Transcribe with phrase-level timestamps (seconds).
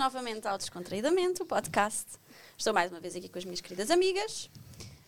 [0.00, 2.12] novamente ao Descontraídamente, o podcast.
[2.56, 4.46] Estou mais uma vez aqui com as minhas queridas amigas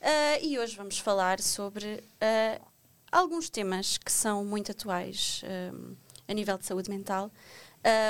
[0.02, 2.62] uh, e hoje vamos falar sobre uh,
[3.10, 5.40] alguns temas que são muito atuais
[5.72, 5.96] um,
[6.28, 7.32] a nível de saúde mental.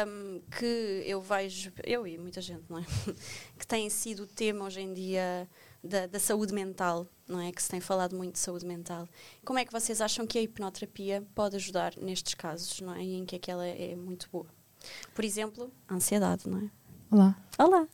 [0.09, 2.85] Um, que eu vejo, eu e muita gente, não é?
[3.57, 5.49] que tem sido o tema hoje em dia
[5.85, 7.53] da, da, saúde mental, não é?
[7.53, 9.08] Que se tem falado muito de saúde mental.
[9.44, 13.05] Como é que vocês acham que a hipnoterapia pode ajudar nestes casos, não é?
[13.05, 14.61] E em que é que ela é muito boa?
[15.14, 16.71] Por exemplo, a ansiedade, não é?
[17.11, 17.36] Olá.
[17.59, 17.89] Olá.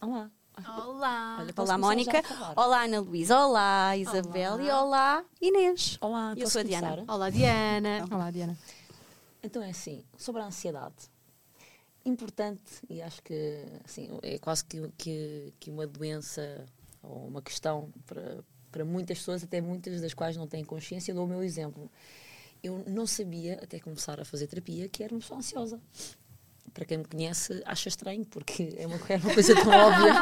[0.00, 0.30] Olá.
[0.56, 1.38] Olá.
[1.40, 2.22] Olha, olá, Mónica.
[2.56, 3.38] Olá, Ana Luísa.
[3.38, 4.54] Olá, Isabel.
[4.54, 4.62] Olá.
[4.62, 5.98] E olá, Inês.
[6.00, 7.04] Olá, eu sou a Diana.
[7.08, 8.06] Olá, Diana.
[8.10, 8.56] Olá, Diana.
[9.42, 10.94] Então é assim, sobre a ansiedade.
[12.04, 16.66] Importante, e acho que assim, é quase que, que, que uma doença
[17.02, 21.14] ou uma questão para, para muitas pessoas, até muitas das quais não têm consciência.
[21.14, 21.90] Dou o meu exemplo.
[22.62, 25.80] Eu não sabia, até começar a fazer terapia, que era uma pessoa ansiosa
[26.74, 30.12] para quem me conhece, acha estranho, porque é uma, é uma coisa tão óbvia.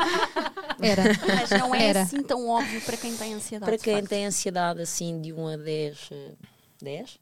[0.80, 1.02] Era.
[1.26, 2.02] Mas não é Era.
[2.02, 3.70] assim tão óbvio para quem tem ansiedade.
[3.70, 6.10] Para quem tem ansiedade assim de 1 a 10,
[6.82, 7.18] 10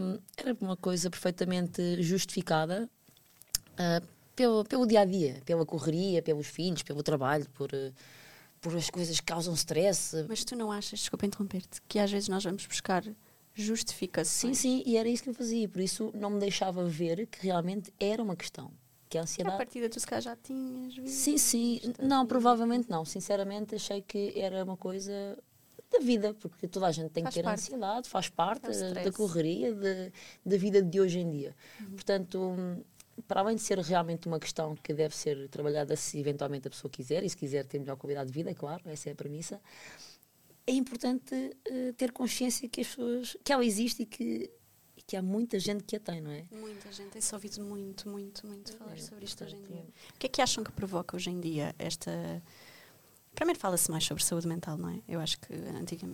[0.00, 2.88] um, era uma coisa perfeitamente justificada
[3.72, 7.70] uh, pelo, pelo dia a dia, pela correria, pelos filhos, pelo trabalho, por.
[7.72, 7.92] Uh,
[8.60, 10.26] por as coisas que causam stress.
[10.28, 13.04] Mas tu não achas, desculpa interromper-te, que às vezes nós vamos buscar
[13.62, 14.58] justificações.
[14.58, 17.44] Sim, sim, e era isso que eu fazia, por isso não me deixava ver que
[17.44, 18.70] realmente era uma questão.
[19.08, 19.54] Que a ansiedade.
[19.54, 21.14] A partida tu se calhar já tinhas visto.
[21.14, 21.80] Sim, sim.
[21.98, 23.06] Não, provavelmente não.
[23.06, 25.38] Sinceramente, achei que era uma coisa
[25.90, 27.60] da vida, porque toda a gente tem faz que ter parte.
[27.60, 30.12] ansiedade, faz parte é da correria, de,
[30.44, 31.56] da vida de hoje em dia.
[31.80, 31.90] Uhum.
[31.92, 32.84] Portanto,
[33.26, 36.90] para além de ser realmente uma questão que deve ser trabalhada se eventualmente a pessoa
[36.90, 39.60] quiser, e se quiser ter melhor qualidade de vida, claro, essa é a premissa,
[40.68, 44.50] é importante uh, ter consciência que as pessoas, que ela existe e que,
[44.94, 46.44] e que há muita gente que a tem, não é?
[46.52, 49.86] Muita gente, tem-se ouvido muito, muito, muito falar é, sobre isto portanto, hoje em dia.
[50.14, 52.42] O que é que acham que provoca hoje em dia esta.
[53.34, 55.00] Primeiro fala-se mais sobre saúde mental, não é?
[55.08, 55.54] Eu acho que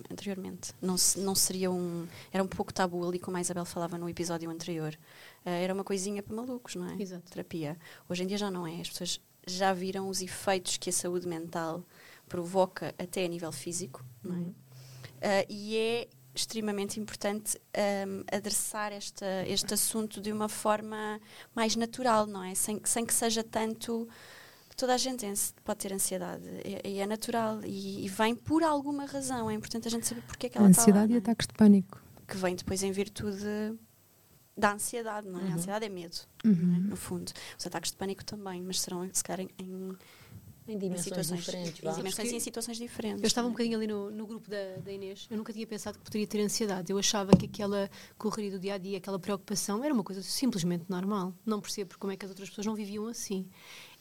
[0.09, 2.07] anteriormente não, se, não seria um.
[2.31, 4.97] Era um pouco tabu ali, como a Isabel falava no episódio anterior.
[5.45, 7.01] Uh, era uma coisinha para malucos, não é?
[7.01, 7.29] Exato.
[7.29, 7.77] Terapia.
[8.07, 8.79] Hoje em dia já não é.
[8.79, 11.83] As pessoas já viram os efeitos que a saúde mental
[12.27, 14.39] provoca até a nível físico, não é?
[14.39, 17.59] Uh, e é extremamente importante
[18.07, 21.19] um, adressar esta, este assunto de uma forma
[21.55, 22.53] mais natural, não é?
[22.53, 24.07] Sem, sem que seja tanto.
[24.75, 25.25] Toda a gente
[25.63, 26.43] pode ter ansiedade
[26.83, 29.49] e, é natural e, e, vem por alguma razão.
[29.49, 31.19] É importante a gente saber porque é que ela está Ansiedade lá, e é?
[31.19, 32.01] ataques de pânico.
[32.27, 33.45] Que vem depois em virtude
[34.57, 35.43] da ansiedade, não é?
[35.43, 35.51] Uhum.
[35.51, 36.75] A ansiedade é medo, uhum.
[36.75, 36.89] é?
[36.89, 37.31] no fundo.
[37.57, 39.97] Os ataques de pânico também, mas serão, se calhar, em, em
[40.67, 41.83] dimensões em situações diferentes.
[41.83, 43.21] Em dimensões e em situações diferentes.
[43.21, 45.27] Eu estava um bocadinho ali no, no grupo da, da, Inês.
[45.29, 46.91] Eu nunca tinha pensado que poderia ter ansiedade.
[46.91, 50.85] Eu achava que aquela correria do dia a dia, aquela preocupação, era uma coisa simplesmente
[50.89, 51.33] normal.
[51.45, 53.47] Não percebo como é que as outras pessoas não viviam assim.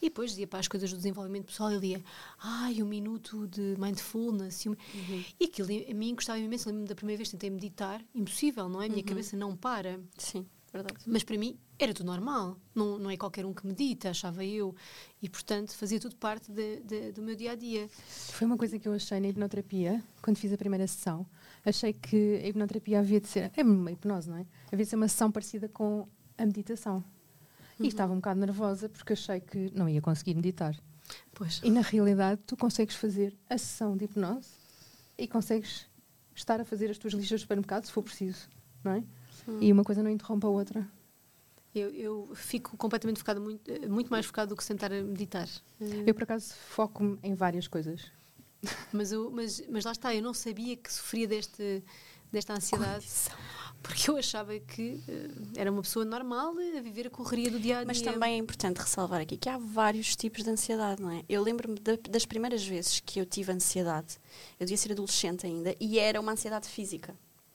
[0.00, 2.04] E depois dizia para as coisas do desenvolvimento pessoal, ele dizia,
[2.38, 4.64] ai, um minuto de mindfulness.
[4.64, 4.72] E, um...
[4.72, 5.24] uhum.
[5.38, 6.68] e aquilo a mim gostava imenso.
[6.68, 8.02] Lembro-me da primeira vez que tentei meditar.
[8.14, 8.86] Impossível, não é?
[8.86, 9.06] A minha uhum.
[9.06, 10.00] cabeça não para.
[10.16, 10.46] Sim.
[10.74, 11.04] Verdade.
[11.06, 12.58] Mas para mim era tudo normal.
[12.74, 14.74] Não, não é qualquer um que medita, achava eu.
[15.22, 17.88] E, portanto, fazia tudo parte de, de, do meu dia a dia.
[18.08, 21.24] Foi uma coisa que eu achei na hipnoterapia, quando fiz a primeira sessão.
[21.64, 23.52] Achei que a hipnoterapia havia de ser.
[23.56, 24.46] É uma hipnose, não é?
[24.72, 26.96] Havia de ser uma sessão parecida com a meditação.
[27.78, 27.86] Uhum.
[27.86, 30.76] E estava um bocado nervosa porque achei que não ia conseguir meditar.
[31.32, 31.60] Pois.
[31.62, 34.48] E na realidade, tu consegues fazer a sessão de hipnose
[35.16, 35.86] e consegues
[36.34, 38.48] estar a fazer as tuas listas de supermercado, se for preciso,
[38.82, 39.04] não é?
[39.48, 39.58] Hum.
[39.60, 40.88] E uma coisa não interrompe a outra.
[41.74, 45.48] Eu, eu, fico completamente focada, muito, muito mais focada do que sentar a meditar.
[46.06, 48.12] Eu, por acaso, foco-me em várias coisas.
[48.92, 51.82] Mas, eu, mas, mas lá está, eu não sabia que sofria deste,
[52.30, 53.04] desta ansiedade.
[53.04, 53.36] Condição.
[53.82, 57.76] Porque eu achava que uh, era uma pessoa normal a viver a correria do dia
[57.76, 57.86] a dia.
[57.86, 61.22] Mas também é importante ressalvar aqui que há vários tipos de ansiedade, não é?
[61.28, 61.78] Eu lembro-me
[62.08, 64.16] das primeiras vezes que eu tive ansiedade,
[64.58, 67.14] eu devia ser adolescente ainda, e era uma ansiedade física.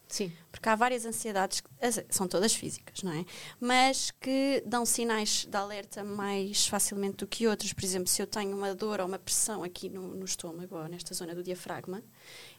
[0.09, 0.31] Sim.
[0.51, 1.61] Porque há várias ansiedades,
[2.09, 3.23] são todas físicas, não é?
[3.59, 7.71] Mas que dão sinais de alerta mais facilmente do que outros.
[7.73, 10.87] Por exemplo, se eu tenho uma dor ou uma pressão aqui no, no estômago ou
[10.87, 12.03] nesta zona do diafragma,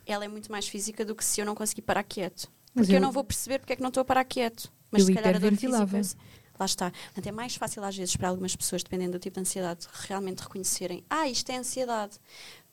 [0.07, 2.49] ela é muito mais física do que se eu não conseguir parar quieto.
[2.73, 4.73] Porque eu, eu, não vou perceber porque é que não estou a parar quieto.
[4.89, 6.17] Mas se calhar a dor física.
[6.61, 6.91] Lá está.
[6.91, 10.41] Portanto, é mais fácil às vezes para algumas pessoas, dependendo do tipo de ansiedade, realmente
[10.41, 12.21] reconhecerem: ah, isto é ansiedade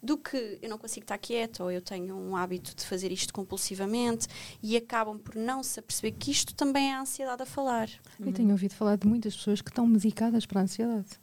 [0.02, 3.34] do que eu não consigo estar quieta ou eu tenho um hábito de fazer isto
[3.34, 4.28] compulsivamente
[4.62, 7.90] e acabam por não se aperceber que isto também é a ansiedade a falar.
[8.20, 11.20] Eu tenho ouvido falar de muitas pessoas que estão medicadas para a ansiedade.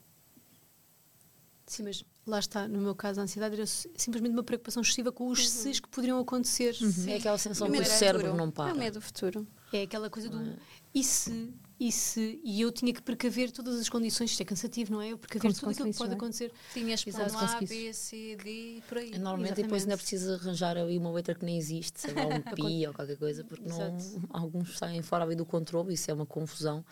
[1.67, 5.29] Sim, mas lá está, no meu caso, a ansiedade era simplesmente uma preocupação excessiva com
[5.29, 5.47] os uhum.
[5.47, 6.77] ses que poderiam acontecer.
[6.81, 7.09] Uhum.
[7.09, 8.71] É aquela sensação que o cérebro não para.
[8.71, 9.47] É o medo do futuro.
[9.73, 10.41] É aquela coisa do.
[10.41, 10.57] É?
[10.95, 14.93] E se e, se, e eu tinha que precaver todas as condições, isto é cansativo,
[14.93, 15.09] não é?
[15.09, 16.15] Eu precaver tudo aquilo que pode é?
[16.15, 16.53] acontecer.
[16.73, 19.11] Tinhas plano A, B, C, D, por aí.
[19.11, 19.63] Normalmente Exatamente.
[19.63, 22.95] depois ainda precisa arranjar aí uma letra que nem existe, sei lá, um pi ou
[22.95, 23.99] qualquer coisa, porque não,
[24.31, 26.85] alguns saem fora do controle, isso é uma confusão.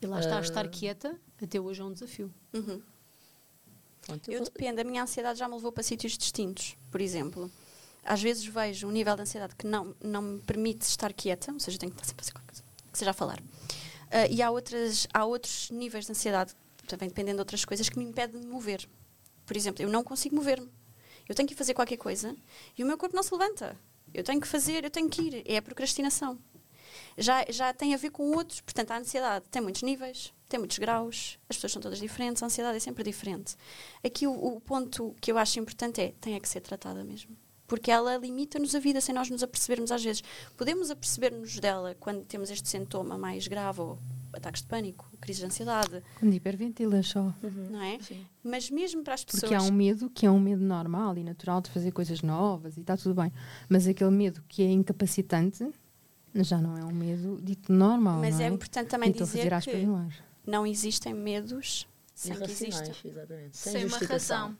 [0.00, 0.42] E lá está, uh...
[0.42, 2.32] estar quieta até hoje é um desafio.
[2.52, 2.82] Uhum.
[4.02, 7.50] Pronto, eu, eu dependo, a minha ansiedade já me levou para sítios distintos, por exemplo.
[8.04, 11.60] Às vezes vejo um nível de ansiedade que não, não me permite estar quieta, ou
[11.60, 13.42] seja, tenho que estar sempre a fazer qualquer coisa, que seja a falar.
[14.08, 16.54] Uh, e há, outras, há outros níveis de ansiedade,
[16.86, 18.88] também dependendo de outras coisas, que me impedem de me mover.
[19.46, 20.70] Por exemplo, eu não consigo mover-me.
[21.28, 22.34] Eu tenho que fazer qualquer coisa
[22.76, 23.76] e o meu corpo não se levanta.
[24.14, 25.42] Eu tenho que fazer, eu tenho que ir.
[25.46, 26.38] É a procrastinação.
[27.18, 30.78] Já, já tem a ver com outros, portanto, a ansiedade tem muitos níveis, tem muitos
[30.78, 33.56] graus, as pessoas são todas diferentes, a ansiedade é sempre diferente.
[34.02, 37.36] Aqui o, o ponto que eu acho importante é tem é que ser tratada mesmo
[37.68, 40.24] porque ela limita-nos a vida sem nós nos apercebermos às vezes.
[40.56, 43.98] Podemos aperceber-nos dela quando temos este sintoma mais grave, ou
[44.32, 46.02] ataques de pânico, crise de ansiedade.
[46.18, 47.20] Quando hiperventilas só.
[47.42, 47.68] Uhum.
[47.70, 47.98] Não é?
[48.00, 48.26] Sim.
[48.42, 49.42] Mas mesmo para as pessoas...
[49.42, 52.76] Porque há um medo que é um medo normal e natural de fazer coisas novas
[52.76, 53.32] e está tudo bem.
[53.68, 55.70] Mas aquele medo que é incapacitante
[56.34, 58.44] já não é um medo dito normal, Mas é?
[58.44, 58.48] é?
[58.48, 59.86] importante também dizer que
[60.46, 62.92] não existem medos sem que existam.
[63.04, 63.56] Exatamente.
[63.56, 64.56] Sem, sem uma razão.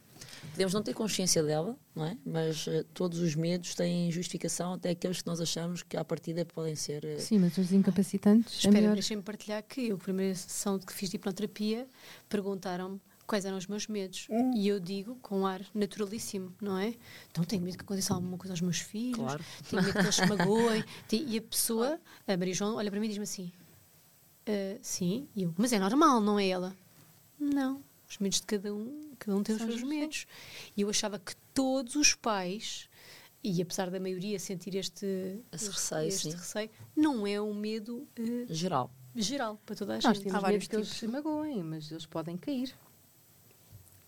[0.53, 2.17] Podemos não ter consciência dela, não é?
[2.25, 6.45] Mas uh, todos os medos têm justificação, até aqueles que nós achamos que à partida
[6.45, 7.05] podem ser.
[7.05, 7.21] Uh...
[7.21, 8.65] Sim, mas os incapacitantes.
[8.65, 11.87] É Espera, é deixem-me partilhar que eu, a primeira sessão que fiz de hipnoterapia,
[12.29, 14.27] perguntaram-me quais eram os meus medos.
[14.31, 14.53] Hum.
[14.57, 16.95] E eu digo com um ar naturalíssimo, não é?
[17.31, 19.45] Então tenho medo que aconteça alguma coisa aos meus filhos, claro.
[19.69, 20.85] tenho medo que eles se magoem.
[21.13, 23.53] E a pessoa, a Maria João, olha para mim e diz-me assim:
[24.49, 26.75] uh, Sim, e eu, mas é normal, não é ela?
[27.39, 30.27] Não, os medos de cada um, cada um tem os seus medos.
[30.77, 32.89] E eu achava que todos os pais,
[33.43, 38.53] e apesar da maioria sentir este, Esse receio, este receio, não é um medo uh,
[38.53, 38.91] geral.
[39.15, 40.21] Geral, para toda a gente.
[40.21, 42.75] Temos Há vários que eles se magoem, mas eles podem cair.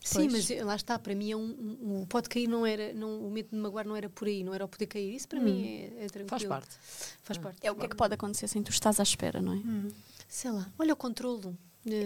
[0.02, 0.50] Sim, pois.
[0.50, 3.50] mas lá está, para mim é um, um, pode cair não era, não, o medo
[3.50, 5.14] de magoar não era por aí, não era o poder cair.
[5.14, 5.42] Isso para hum.
[5.42, 6.28] mim é, é, tranquilo.
[6.28, 6.76] Faz parte.
[7.22, 7.58] Faz parte.
[7.62, 9.56] É o que é que pode acontecer sem tu estás à espera, não é?
[9.56, 9.88] Hum.
[10.26, 11.56] Sei lá, olha o controlo.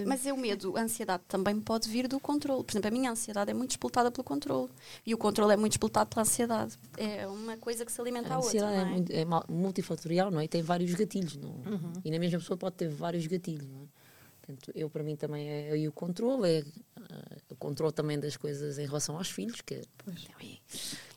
[0.07, 2.63] Mas é o medo, a ansiedade também pode vir do controle.
[2.63, 4.71] Por exemplo, a minha ansiedade é muito explotada pelo controle.
[5.05, 6.79] E o controle é muito explotado pela ansiedade.
[6.97, 8.65] É uma coisa que se alimenta a, a outra.
[8.65, 10.45] A ansiedade é, é, é, multifatorial, não é?
[10.45, 11.37] E tem vários gatilhos.
[11.37, 11.51] Não?
[11.51, 11.93] Uhum.
[12.05, 14.05] E na mesma pessoa pode ter vários gatilhos, não é?
[14.45, 18.37] Portanto, eu, para mim, também é aí o controle, é uh, o controle também das
[18.37, 19.63] coisas em relação aos filhos.
[19.63, 20.29] Que, pois.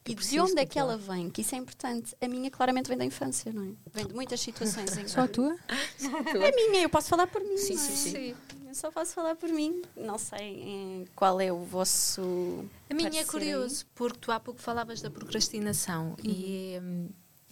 [0.07, 1.29] E de onde é que ela vem?
[1.29, 2.15] Que isso é importante.
[2.21, 3.73] A minha claramente vem da infância, não é?
[3.93, 5.53] Vem de muitas situações em Só a tua?
[5.53, 7.57] A minha, eu posso falar por mim.
[7.57, 8.35] Sim, sim, sim, sim.
[8.67, 9.81] Eu só posso falar por mim.
[9.95, 12.65] Não sei qual é o vosso.
[12.89, 16.15] A minha é curioso, porque tu há pouco falavas da procrastinação uhum.
[16.23, 16.79] e,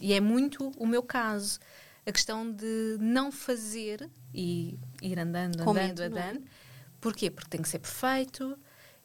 [0.00, 1.58] e é muito o meu caso.
[2.06, 6.06] A questão de não fazer e ir andando, andando, medo, é?
[6.06, 6.44] andando.
[7.00, 7.30] Porquê?
[7.30, 8.56] Porque tem que ser perfeito,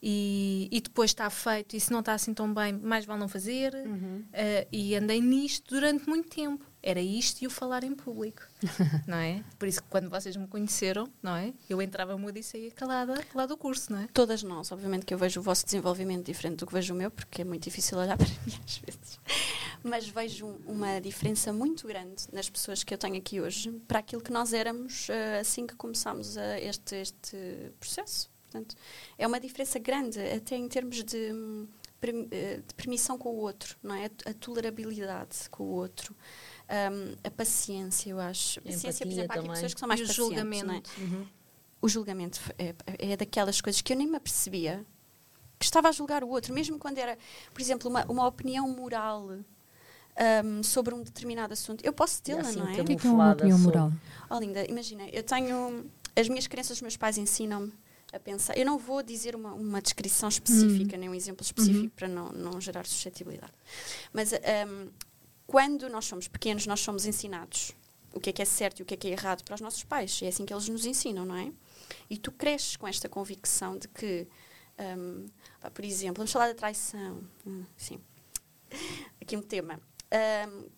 [0.04, 3.28] e, e, depois está feito e se não está assim tão bem, mais vale não
[3.28, 3.74] fazer.
[3.76, 4.24] Uhum.
[4.30, 6.66] Uh, e andei nisto durante muito tempo.
[6.84, 8.42] Era isto e o falar em público,
[9.06, 9.44] não é?
[9.60, 11.54] Por isso que quando vocês me conheceram, não é?
[11.70, 14.08] Eu entrava muda e saía calada lá do curso, não é?
[14.12, 17.12] Todas nós, obviamente que eu vejo o vosso desenvolvimento diferente do que vejo o meu,
[17.12, 19.20] porque é muito difícil olhar para mim às vezes.
[19.84, 24.22] Mas vejo uma diferença muito grande nas pessoas que eu tenho aqui hoje para aquilo
[24.22, 27.38] que nós éramos uh, assim que começámos este, este
[27.80, 28.32] processo.
[28.52, 28.76] Portanto,
[29.18, 31.32] é uma diferença grande, até em termos de,
[32.32, 34.12] eh, de permissão com o outro, não é?
[34.26, 36.14] A tolerabilidade com o outro.
[36.70, 38.60] Um, a paciência, eu acho.
[38.60, 40.66] A paciência, por exemplo, há pessoas que são mais e o julgamento.
[40.68, 40.82] Não é?
[40.98, 41.28] Uhum.
[41.82, 44.86] O julgamento é, é daquelas coisas que eu nem me apercebia
[45.58, 47.18] que estava a julgar o outro, mesmo quando era,
[47.54, 49.30] por exemplo, uma, uma opinião moral
[50.44, 51.86] um, sobre um determinado assunto.
[51.86, 52.82] Eu posso tê-la, assim, não é?
[52.82, 53.92] O que é, que é uma opinião moral?
[54.30, 55.90] Oh, linda, imagina, eu tenho.
[56.16, 57.72] As minhas crenças dos meus pais ensinam-me
[58.14, 58.58] a pensar.
[58.58, 61.00] Eu não vou dizer uma, uma descrição específica, uhum.
[61.00, 61.90] nem um exemplo específico, uhum.
[61.90, 63.54] para não, não gerar suscetibilidade.
[64.12, 64.90] Mas um,
[65.48, 67.74] quando nós somos pequenos, nós somos ensinados
[68.14, 69.62] o que é que é certo e o que é que é errado para os
[69.62, 70.20] nossos pais.
[70.22, 71.52] É assim que eles nos ensinam, não é?
[72.10, 74.28] E tu cresces com esta convicção de que,
[74.98, 75.28] um,
[75.74, 77.24] por exemplo, vamos falar da traição.
[77.46, 78.00] Hum, sim.
[79.22, 79.80] Aqui um tema.
[80.50, 80.70] Um,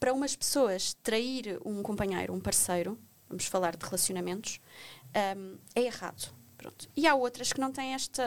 [0.00, 4.60] para umas pessoas, trair um companheiro, um parceiro, vamos falar de relacionamentos,
[5.36, 6.88] um, é errado Pronto.
[6.96, 8.24] E há outras que não têm esta.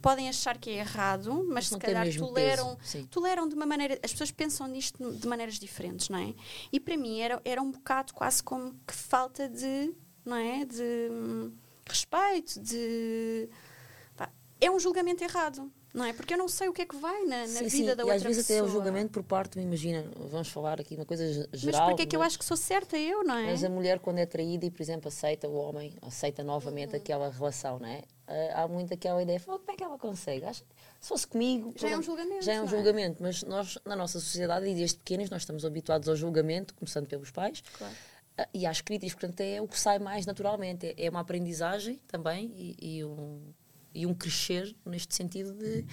[0.00, 2.78] podem achar que é errado, mas, se calhar toleram,
[3.10, 3.98] toleram de uma maneira.
[4.02, 6.34] As pessoas pensam nisto de maneiras diferentes, não é?
[6.72, 9.92] E para mim era, era um bocado quase como que falta de.
[10.24, 10.64] não é?
[10.64, 11.52] De hum,
[11.84, 13.48] respeito, de.
[14.16, 14.30] Pá,
[14.60, 15.68] é um julgamento errado.
[15.92, 16.12] Não é?
[16.12, 17.84] Porque eu não sei o que é que vai na, na sim, vida sim.
[17.84, 18.60] da e outra às vezes pessoa.
[18.60, 21.80] até o julgamento por parte, imagina, vamos falar aqui uma coisa geral.
[21.80, 23.46] Mas porque é que eu acho que sou certa eu, não é?
[23.46, 26.96] Mas a mulher quando é traída e, por exemplo, aceita o homem, aceita novamente uhum.
[26.96, 28.02] aquela relação, não é?
[28.54, 30.44] há muito aquela ideia, como é que ela consegue?
[30.46, 30.64] Acho,
[31.00, 31.74] se fosse comigo...
[31.76, 32.44] Já é um julgamento.
[32.44, 32.68] Já é um é?
[32.68, 37.06] julgamento, mas nós, na nossa sociedade, e desde pequenos, nós estamos habituados ao julgamento, começando
[37.06, 37.62] pelos pais.
[37.76, 37.94] Claro.
[38.38, 40.94] Ah, e às críticas, portanto, é o que sai mais naturalmente.
[40.96, 43.52] É uma aprendizagem também e, e um,
[43.94, 45.84] e um crescer neste sentido de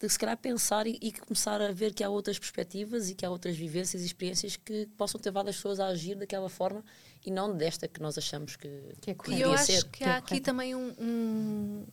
[0.00, 3.26] de se calhar pensar e, e, começar a ver que há outras perspectivas e que
[3.26, 6.84] há outras vivências e experiências que possam ter várias pessoas a agir daquela forma
[7.26, 8.68] e não desta que nós achamos que,
[9.00, 9.40] que é correta.
[9.40, 11.86] E eu acho que, que há é aqui também um, um,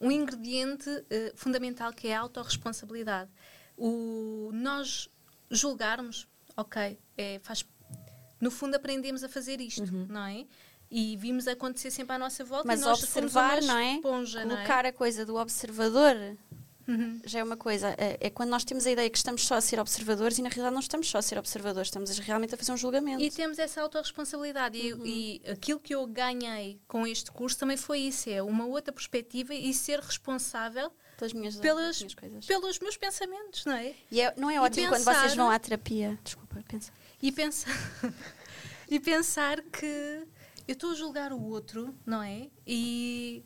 [0.00, 1.04] um ingrediente uh,
[1.36, 3.30] fundamental que é a autorresponsabilidade.
[3.76, 5.08] O nós
[5.48, 7.64] julgarmos, ok, é, faz,
[8.40, 10.06] no fundo aprendemos a fazer isto, uhum.
[10.08, 10.44] não é?
[10.90, 12.66] E vimos acontecer sempre à nossa volta.
[12.66, 13.96] Mas observar, não é?
[13.96, 14.88] Esponja, Colocar não é?
[14.88, 16.16] a coisa do observador
[16.88, 17.20] Uhum.
[17.22, 17.94] Já é uma coisa.
[17.98, 20.48] É, é, quando nós temos a ideia que estamos só a ser observadores e na
[20.48, 23.22] realidade não estamos só a ser observadores, estamos realmente a fazer um julgamento.
[23.22, 24.78] E temos essa autorresponsabilidade.
[24.94, 25.04] Uhum.
[25.04, 28.90] E, e aquilo que eu ganhei com este curso também foi isso: é uma outra
[28.90, 32.46] perspectiva e ser responsável pelas minhas, pelas, minhas coisas.
[32.46, 33.94] pelos meus pensamentos, não é?
[34.10, 36.18] E é, não é ótimo pensar, quando vocês vão à terapia.
[36.24, 36.90] Desculpa, pensa.
[37.20, 37.76] E pensar,
[38.88, 40.26] e pensar que
[40.68, 42.50] eu estou a julgar o outro, não é?
[42.66, 43.42] E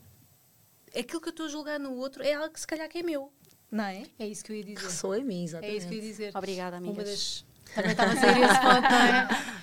[0.88, 3.02] aquilo que eu estou a julgar no outro é algo que se calhar que é
[3.02, 3.32] meu,
[3.70, 4.02] não é?
[4.18, 4.90] É isso que eu ia dizer.
[4.90, 5.72] Sou em mim, exatamente.
[5.72, 6.36] É isso que eu ia dizer.
[6.36, 7.06] Obrigada, amigas.
[7.08, 7.44] Das...
[7.76, 9.62] Também estava a sair esse ponto, não é?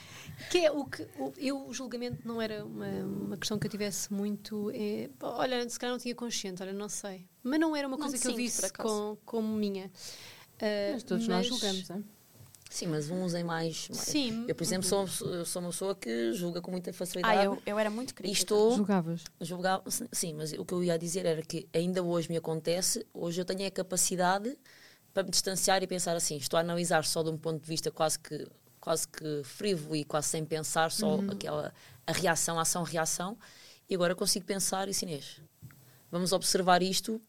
[0.50, 3.72] Que é o que o, eu, o julgamento não era uma, uma questão que eu
[3.72, 4.72] tivesse muito.
[4.74, 7.28] É, olha, se calhar não tinha consciente, olha, não sei.
[7.44, 9.88] Mas não era uma coisa que eu visse com, como minha.
[9.88, 12.19] Uh, mas todos mas, nós julgamos, não é?
[12.70, 13.90] Sim, mas uns em mais.
[13.92, 14.46] Sim.
[14.48, 15.08] Eu, por exemplo, sou,
[15.44, 17.40] sou uma pessoa que julga com muita facilidade.
[17.40, 18.40] Ah, eu, eu era muito crítica.
[18.40, 19.24] Estou, Julgavas?
[19.42, 23.42] Julgava, sim, mas o que eu ia dizer era que ainda hoje me acontece, hoje
[23.42, 24.56] eu tenho a capacidade
[25.12, 27.90] para me distanciar e pensar assim, estou a analisar só de um ponto de vista
[27.90, 28.48] quase que
[28.80, 31.32] quase que frívolo e quase sem pensar, só uhum.
[31.32, 31.74] aquela
[32.08, 33.38] a reação, a ação-reação,
[33.90, 35.42] e agora consigo pensar e Inês,
[36.10, 37.22] vamos observar isto,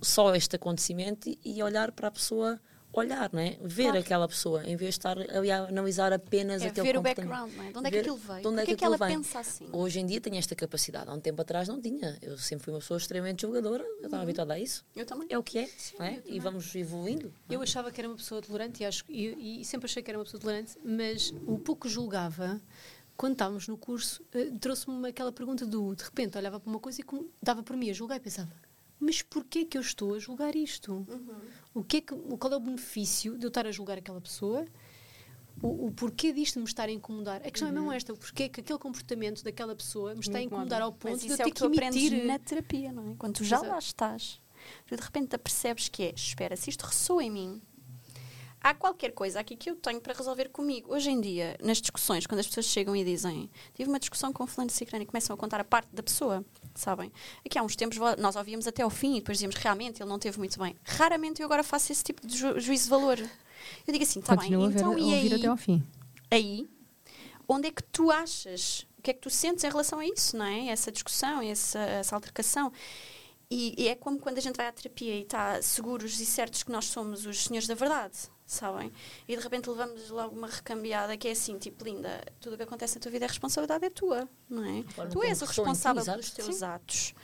[0.00, 2.60] só este acontecimento e olhar para a pessoa
[2.92, 3.58] olhar, não é?
[3.62, 3.98] Ver claro.
[3.98, 7.52] aquela pessoa, em vez de estar ali a analisar apenas é aquele ver o background,
[7.54, 7.72] não é?
[7.72, 8.40] De onde é que aquilo veio?
[8.40, 9.16] De onde é que, é que ela vem?
[9.16, 9.68] pensa assim?
[9.72, 11.08] Hoje em dia tenho esta capacidade.
[11.08, 12.18] Há um tempo atrás não tinha.
[12.20, 13.82] Eu sempre fui uma pessoa extremamente jogadora.
[13.82, 14.22] Eu estava uhum.
[14.22, 14.84] habituada a isso.
[14.94, 15.26] Eu também.
[15.30, 16.22] É o que é, não é?
[16.26, 17.32] E vamos evoluindo.
[17.48, 17.62] Eu é?
[17.62, 20.24] achava que era uma pessoa tolerante e, acho, e, e sempre achei que era uma
[20.24, 22.60] pessoa tolerante, mas o pouco julgava
[23.16, 27.00] quando estávamos no curso, uh, trouxe-me aquela pergunta do de repente olhava para uma coisa
[27.00, 27.04] e
[27.42, 28.50] dava por mim a julgar e pensava
[29.02, 30.92] mas porquê que eu estou a julgar isto?
[30.92, 31.40] Uhum.
[31.74, 34.64] O que é que, qual é o benefício de eu estar a julgar aquela pessoa?
[35.60, 37.42] O, o porquê disto me estar a incomodar?
[37.44, 37.72] A questão uhum.
[37.72, 37.92] é mesmo uhum.
[37.92, 41.28] esta: o porquê que aquele comportamento daquela pessoa me está a incomodar ao ponto de
[41.28, 42.24] eu ter é que emitir.
[42.24, 43.14] na terapia, não é?
[43.18, 43.72] Quando tu já Exato.
[43.72, 44.40] lá estás,
[44.86, 47.62] tu de repente percebes que é: espera, se isto ressoa em mim,
[48.60, 50.94] há qualquer coisa aqui que eu tenho para resolver comigo.
[50.94, 54.44] Hoje em dia, nas discussões, quando as pessoas chegam e dizem tive uma discussão com
[54.44, 56.44] o fulano de e começam a contar a parte da pessoa,
[56.80, 57.12] sabem?
[57.44, 60.18] Aqui há uns tempos nós ouvíamos até ao fim e depois dizíamos realmente ele não
[60.18, 60.76] teve muito bem.
[60.84, 63.18] Raramente eu agora faço esse tipo de ju juízo de valor.
[63.18, 65.34] Eu digo assim, está bem, então e aí?
[65.34, 65.82] Até ao fim.
[66.30, 66.68] Aí,
[67.48, 68.86] onde é que tu achas?
[68.98, 70.68] O que é que tu sentes em relação a isso, não é?
[70.68, 72.72] Essa discussão, essa, essa altercação.
[73.50, 76.62] E, e, é como quando a gente vai à terapia e está seguros e certos
[76.62, 78.16] que nós somos os senhores da verdade
[78.52, 78.92] sabem?
[79.26, 82.62] E de repente levamos logo uma recambiada que é assim, tipo, linda, tudo o que
[82.62, 84.84] acontece na tua vida é responsabilidade é tua, não é?
[85.10, 86.64] tu és o responsável pelos teus Sim.
[86.64, 87.14] atos.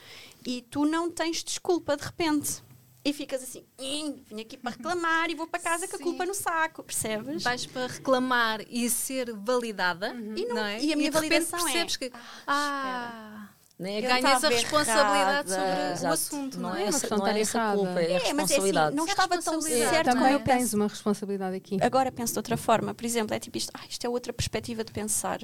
[0.45, 2.63] E tu não tens desculpa de repente.
[3.03, 5.91] E ficas assim, vim aqui para reclamar e vou para casa Sim.
[5.91, 7.43] com a culpa no saco, percebes?
[7.43, 10.35] Vais para reclamar e ser validada, uhum.
[10.35, 10.81] e, não, não é?
[10.81, 11.97] e a minha e validação percebes é...
[11.97, 12.11] que,
[12.45, 13.38] ah,
[13.79, 15.95] nem ganhas a responsabilidade errada.
[15.95, 16.83] sobre o assunto, não, não é?
[16.83, 18.29] Essa, não é essa culpa, é, a responsabilidade.
[18.29, 20.05] É, mas é assim, não estava tão certo.
[20.05, 21.77] Também tens uma responsabilidade aqui.
[21.81, 22.93] Agora penso de outra forma.
[22.93, 25.39] Por exemplo, é tipo isto, ah, isto é outra perspectiva de pensar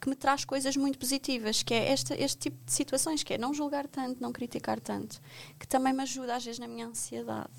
[0.00, 3.38] que me traz coisas muito positivas, que é esta, este tipo de situações, que é
[3.38, 5.20] não julgar tanto, não criticar tanto,
[5.58, 7.50] que também me ajuda às vezes na minha ansiedade.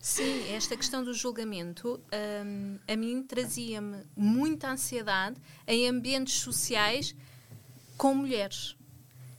[0.00, 2.00] Sim, esta questão do julgamento
[2.44, 5.36] um, a mim trazia-me muita ansiedade
[5.68, 7.14] em ambientes sociais
[7.96, 8.76] com mulheres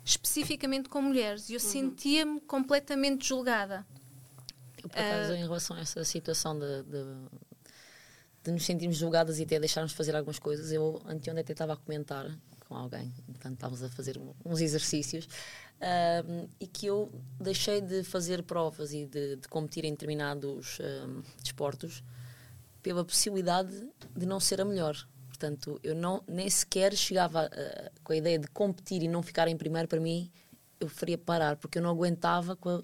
[0.04, 1.68] especificamente com mulheres e eu uhum.
[1.68, 3.86] sentia-me completamente julgada.
[4.84, 7.04] Eu, por acaso, uh, em relação a essa situação de, de,
[8.44, 11.74] de, nos sentirmos julgadas e até deixarmos de fazer algumas coisas, eu anteontem até estava
[11.74, 12.36] a comentar
[12.68, 18.44] com alguém, portanto estávamos a fazer uns exercícios uh, e que eu deixei de fazer
[18.44, 22.04] provas e de, de competir em determinados uh, desportos
[22.82, 24.96] pela possibilidade de não ser a melhor.
[25.42, 29.48] Portanto, eu não, nem sequer chegava uh, com a ideia de competir e não ficar
[29.48, 30.32] em primeiro para mim,
[30.80, 32.84] eu faria parar, porque eu não aguentava com a,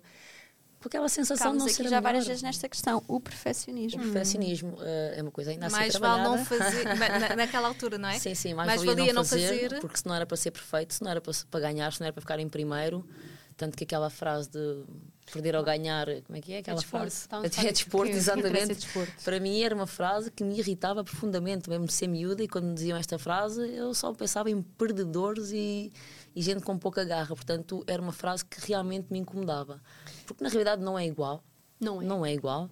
[0.80, 4.00] por aquela sensação de não aqui ser já a várias vezes nesta questão, o perfeccionismo.
[4.00, 6.84] O perfeccionismo uh, é uma coisa ainda a Mais ser vale não fazer,
[7.30, 8.18] na, naquela altura, não é?
[8.18, 9.80] Sim, sim, mais, Mais valia, valia não, não fazer, fazer.
[9.80, 12.08] porque se não era para ser perfeito, se não era para, para ganhar, se não
[12.08, 13.08] era para ficar em primeiro,
[13.56, 14.84] tanto que aquela frase de
[15.31, 17.27] perder ou ganhar, como é que é aquela desporto, frase?
[17.63, 18.75] um É desporto, exatamente.
[18.75, 19.13] desporto.
[19.24, 22.65] Para mim era uma frase que me irritava profundamente, mesmo de ser miúda, e quando
[22.65, 25.91] me diziam esta frase, eu só pensava em perdedores e,
[26.36, 27.36] e gente com pouca garra.
[27.36, 29.81] Portanto, era uma frase que realmente me incomodava.
[30.25, 31.43] Porque na realidade não é igual.
[31.79, 32.05] Não é.
[32.05, 32.69] Não é igual.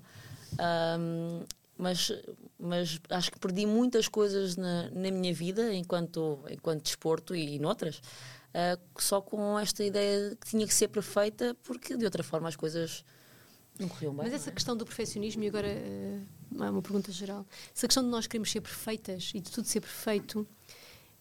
[0.58, 1.44] Ahm,
[1.78, 2.12] mas,
[2.58, 8.02] mas acho que perdi muitas coisas na, na minha vida enquanto, enquanto desporto e noutras.
[8.58, 12.48] Ah, só com esta ideia de que tinha que ser perfeita, porque de outra forma
[12.48, 13.04] as coisas
[13.78, 14.24] não corriam bem.
[14.24, 14.54] Mas essa é?
[14.54, 16.22] questão do perfeccionismo, e agora eh,
[16.62, 17.46] é uma pergunta geral,
[17.76, 20.48] essa questão de nós queremos ser perfeitas e de tudo ser perfeito,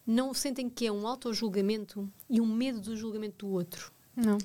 [0.06, 3.92] não sentem que é um auto-julgamento e um medo do julgamento do outro?
[4.14, 4.38] Não.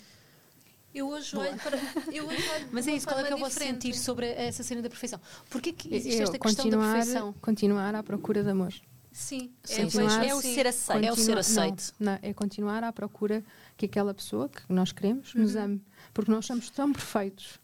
[0.91, 1.77] Eu hoje olho para.
[2.11, 3.83] Eu hoje olho Mas é isso, qual é que é forma vosso diferente.
[3.83, 5.21] sentir sobre essa cena da perfeição?
[5.47, 7.33] Porquê que existe Eu esta questão da perfeição?
[7.33, 8.73] continuar à procura de amor.
[9.19, 11.05] Sim, vejo É o ser aceito.
[11.05, 11.93] É o ser aceito.
[11.99, 13.43] Não, não, é continuar à procura
[13.75, 15.61] que aquela pessoa que nós queremos nos Uhum.
[15.63, 15.81] ame.
[16.13, 17.59] Porque nós somos tão perfeitos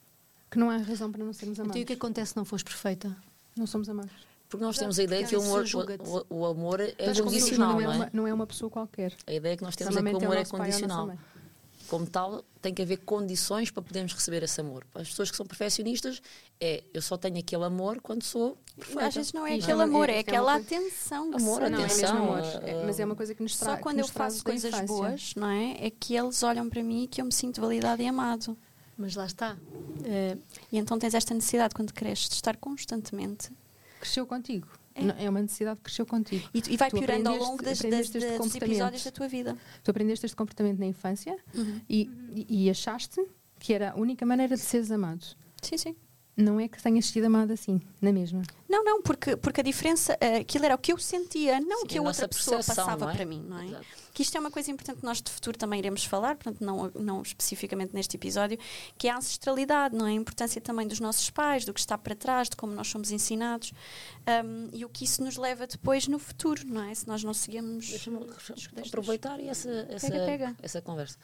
[0.52, 1.80] que não há razão para não sermos Então, amados.
[1.80, 3.16] e o que acontece se não fores perfeita?
[3.56, 4.12] Não somos amados.
[4.50, 5.66] Porque nós temos a ideia que o amor,
[6.30, 7.96] o, o- amor é condicional, não, é não é?
[7.96, 9.14] uma, não é uma pessoa qualquer.
[9.26, 11.18] A ideia que nós temos é que o amor é a nossa condicional.
[11.88, 14.84] Como tal, tem que haver condições para podermos receber esse amor.
[14.92, 16.22] Para as pessoas que são perfeccionistas,
[16.60, 19.06] é eu só tenho aquele amor quando sou perfeita.
[19.08, 21.30] Às vezes não é aquele é amor, é- é é aquela atenção.
[21.30, 22.40] que Amor, Não, é atenção, amor.
[22.64, 25.34] É- mas é uma coisa que nos, tra Só quando eu traz faço coisas boas,
[25.36, 25.78] não é?
[25.86, 28.58] É que eles olham para mim e que eu me sinto validado e amado.
[28.98, 29.58] Mas lá está.
[30.06, 30.38] Eh,
[30.72, 33.52] E então tens esta necessidade, quando cresces, de estar constantemente.
[34.00, 34.68] Cresceu contigo.
[34.96, 35.26] É.
[35.26, 36.48] É uma necessidade que cresceu contigo.
[36.54, 39.58] E, e vai Tu piorando ao longo das, das, este dos episódios da tua vida.
[39.84, 41.82] Tu aprendeste este comportamento na infância Uhum.
[41.90, 43.22] e, e- e achaste
[43.60, 45.26] que era a única maneira de seres amado.
[45.62, 45.96] Sim, sim.
[46.38, 48.44] Não é que tenhas sido amado assim, na mesma.
[48.68, 51.86] Não, não, porque, porque a diferença, eh, aquilo era o que eu sentia, não o
[51.86, 53.16] que a outra pessoa passava é?
[53.16, 53.68] para mim, não é?
[53.68, 53.86] Exato.
[54.14, 56.92] Que isto é uma coisa importante que nós de futuro também iremos falar, portanto, não,
[56.94, 58.58] não especificamente neste episódio,
[58.98, 60.10] que é a ancestralidade, não é?
[60.10, 63.12] A importância também dos nossos pais, do que está para trás, de como nós somos
[63.12, 63.72] ensinados
[64.46, 66.94] um, e o que isso nos leva depois no futuro, não é?
[66.94, 67.88] Se nós não seguimos.
[67.90, 68.18] Deixa-me
[68.86, 70.56] aproveitar essa, essa, pega.
[70.62, 71.18] essa conversa.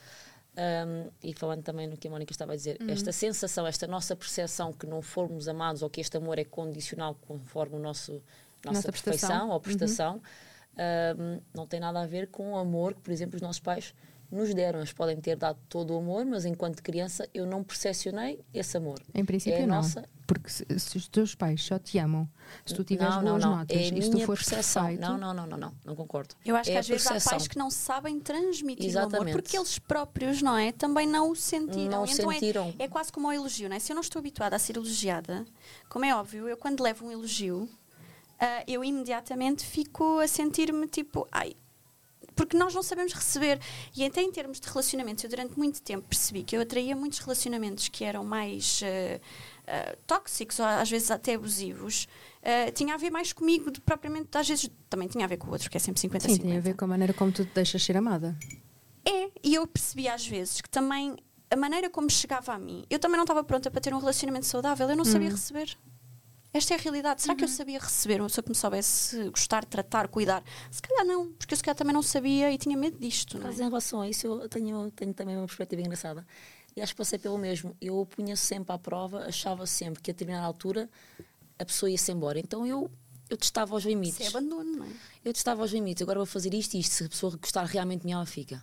[0.57, 2.89] Um, e falando também no que a Mónica estava a dizer, Uhum.
[2.89, 7.15] esta sensação, esta nossa percepção que não formos amados ou que este amor é condicional
[7.25, 8.11] conforme o nosso,
[8.65, 9.49] nossa, Nossa perfeição prestação.
[9.49, 10.21] ou prestação,
[11.17, 13.93] um, não tem nada a ver com o amor que, por exemplo, os nossos pais
[14.31, 14.79] nos deram.
[14.79, 18.99] Eles podem ter dado todo o amor, mas enquanto criança eu não percepcionei esse amor.
[19.13, 19.75] Em princípio, É não.
[19.77, 22.27] nossa- Porque se, se os teus pais só te amam,
[22.65, 23.55] se tu tiveres não, não, boas não.
[23.57, 24.83] notas é a e se tu fores percepção.
[24.85, 26.33] perfeito, Não, não, não, não, não, não concordo.
[26.45, 27.37] Eu acho É que às vezes há percepção.
[27.37, 29.21] pais que não sabem transmitir o Exatamente.
[29.31, 30.71] amor, porque eles próprios, não é?
[30.71, 31.89] Também não o sentiram.
[31.89, 32.73] Não então é- sentiram.
[32.79, 33.79] É, quase como o elogio, não é?
[33.79, 35.45] Se eu não estou habituada a ser elogiada,
[35.89, 37.67] como é óbvio, eu quando levo um elogio,
[38.39, 41.55] ah, eu imediatamente fico a sentir-me tipo, ai.
[42.35, 43.59] Porque nós não sabemos receber.
[43.95, 47.19] E até em termos de relacionamentos, eu durante muito tempo percebi que eu atraía muitos
[47.19, 49.19] relacionamentos que eram mais ah,
[49.67, 52.07] ah, tóxicos ou às vezes até abusivos.
[52.41, 55.47] Ah, tinha a ver mais comigo, de, propriamente, às vezes também tinha a ver com
[55.47, 56.47] o outro, que é sempre 50 sim, 50.
[56.49, 58.35] tem a ver com a maneira como tu te deixas ser amada.
[59.05, 61.15] É, e eu percebi às vezes que também
[61.49, 64.45] a maneira como chegava a mim, eu também não estava pronta para ter um relacionamento
[64.45, 65.33] saudável, eu não sabia Uhum.
[65.35, 65.77] receber.
[66.53, 67.21] Esta é a realidade.
[67.21, 67.53] Será que eu Uhum.
[67.53, 68.19] sabia receber?
[68.21, 70.43] Uma pessoa que me soubesse gostar, tratar, cuidar?
[70.69, 73.37] Se calhar não, porque eu se calhar também não sabia e tinha medo disto.
[73.37, 73.63] Não Mas é?
[73.63, 76.25] em relação a isso, eu tenho, tenho também uma perspectiva engraçada.
[76.75, 77.75] E acho que passei pelo mesmo.
[77.79, 80.89] Eu punha sempre à prova, achava sempre que a determinada altura
[81.57, 82.37] a pessoa ia-se embora.
[82.39, 82.89] Então eu,
[83.29, 84.19] eu testava os limites.
[84.19, 84.89] Isso é abandono, não é?
[85.23, 86.01] Eu testava os limites.
[86.01, 86.91] Agora vou fazer isto e isto.
[86.95, 88.61] Se a pessoa gostar realmente de mim, ela fica.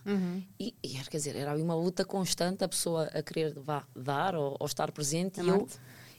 [0.59, 4.35] E, e era, quer dizer, era uma luta constante a pessoa a querer vá, dar
[4.35, 5.41] ou, ou estar presente.
[5.41, 5.67] E eu,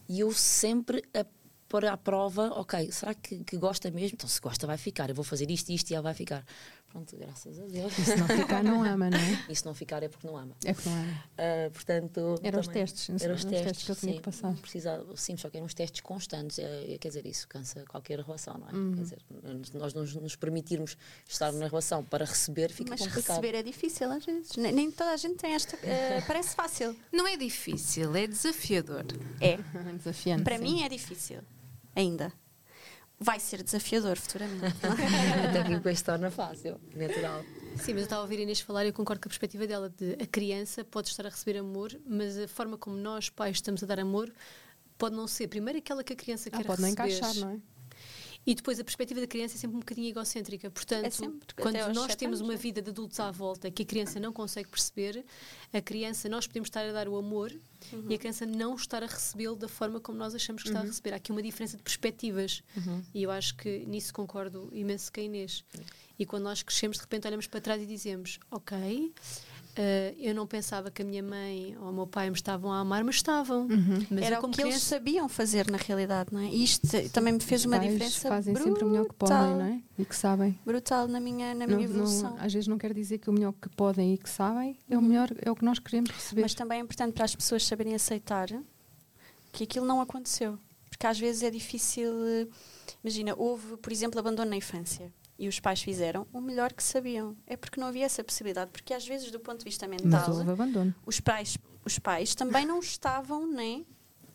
[0.08, 1.24] e eu sempre a
[1.70, 4.14] pôr à prova, ok, será que, que gosta mesmo?
[4.16, 5.08] Então se gosta vai ficar.
[5.08, 6.44] Eu vou fazer isto e isto e ela vai ficar.
[6.88, 7.96] Pronto, graças a Deus.
[7.96, 9.44] E se não ficar, não ama, não é?
[9.48, 10.56] E se não ficar é porque não ama.
[10.64, 11.24] É que não ama.
[11.38, 14.24] Ah, portanto, Eram os testes, eram os os testes testes, que eu tinha sim, que
[14.24, 14.52] passar.
[14.56, 16.58] Precisava, sim, só que eram uns testes constantes.
[16.58, 18.72] É, é, quer dizer, isso cansa qualquer relação, não é?
[18.72, 18.94] Uhum.
[18.96, 19.18] Quer dizer,
[19.74, 20.96] nós nos, nos permitirmos
[21.28, 23.36] estar na relação para receber fica Mas complicado.
[23.36, 24.56] receber é difícil às vezes.
[24.56, 25.78] Nem, nem toda a gente tem esta.
[25.86, 26.96] eh, parece fácil.
[27.12, 29.04] Não é difícil, é desafiador.
[29.40, 29.58] É.
[29.96, 30.42] Desafiante.
[30.42, 30.64] Para sim.
[30.64, 31.38] mim é difícil.
[31.94, 32.32] Ainda.
[33.18, 34.76] Vai ser desafiador futuramente.
[34.82, 34.92] não?
[35.50, 37.42] Até que depois se torna fácil, natural.
[37.76, 39.66] Sim, mas eu estava a ouvir a Inês falar e eu concordo com a perspectiva
[39.66, 43.56] dela de a criança pode estar a receber amor, mas a forma como nós, pais,
[43.58, 44.32] estamos a dar amor
[44.96, 47.08] pode não ser primeiro aquela que a criança Ah, quer pode não receber.
[47.14, 47.58] encaixar, não é?
[48.46, 50.70] E depois a perspectiva da criança é sempre um bocadinho egocêntrica.
[50.70, 54.18] Portanto, é sempre, quando nós temos uma vida de adultos à volta que a criança
[54.18, 55.24] não consegue perceber,
[55.72, 57.52] a criança, nós podemos estar a dar o amor
[57.92, 58.06] uhum.
[58.08, 60.86] e a criança não estar a recebê-lo da forma como nós achamos que está uhum.
[60.86, 61.12] a receber.
[61.12, 62.62] Há aqui uma diferença de perspectivas.
[62.76, 63.02] Uhum.
[63.14, 65.62] E eu acho que nisso concordo imenso com a Inês.
[66.18, 69.12] E quando nós crescemos, de repente olhamos para trás e dizemos: Ok
[69.70, 72.80] Uh, eu não pensava que a minha mãe ou o meu pai me estavam a
[72.80, 73.62] amar, mas estavam.
[73.62, 74.06] Uhum.
[74.10, 76.46] Mas Era o que eles sabiam fazer na realidade, não é?
[76.46, 78.72] E isto também me fez uma diferença fazem brutal.
[78.72, 79.82] sempre o melhor que podem, não é?
[79.98, 80.58] E que sabem.
[80.66, 82.30] Brutal na minha, na minha evolução.
[82.30, 84.96] Não, às vezes não quer dizer que o melhor que podem e que sabem é
[84.96, 85.06] o uhum.
[85.06, 86.42] melhor, é o que nós queremos receber.
[86.42, 88.48] Mas também é importante para as pessoas saberem aceitar
[89.52, 90.58] que aquilo não aconteceu.
[90.88, 92.12] Porque às vezes é difícil.
[92.26, 92.46] Eh,
[93.04, 97.34] imagina, houve, por exemplo, abandono na infância e os pais fizeram o melhor que sabiam.
[97.46, 100.28] É porque não havia essa possibilidade, porque às vezes do ponto de vista mental,
[101.06, 103.82] os pais, os pais também não estavam, né,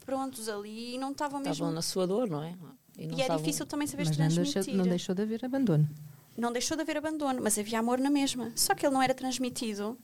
[0.03, 2.55] prontos ali e não estavam mesmo estavam na sua dor, não é?
[2.97, 4.55] E, e é difícil também saber mas transmitir.
[4.55, 5.89] Não deixou, não deixou de haver abandono.
[6.35, 8.51] Não deixou de haver abandono, mas havia amor na mesma.
[8.55, 9.97] Só que ele não era transmitido.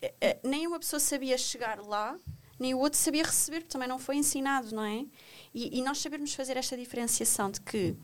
[0.00, 2.18] Eh, eh, nem uma pessoa sabia chegar lá,
[2.58, 5.04] nem o outro sabia receber, porque também não foi ensinado, não é?
[5.52, 7.96] E, e nós sabermos fazer esta diferenciação de que